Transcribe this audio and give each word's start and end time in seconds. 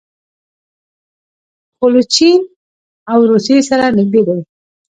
خو 1.77 1.85
له 1.93 2.01
چین 2.15 2.39
او 3.11 3.19
روسیې 3.31 3.59
سره 3.69 3.85
نږدې 3.97 4.21
دي. 4.27 4.39